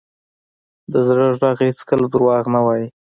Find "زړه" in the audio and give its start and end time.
1.07-1.25